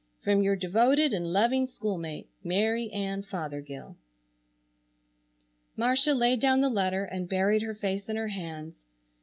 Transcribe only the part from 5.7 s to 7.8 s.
Marcia laid down the letter and buried her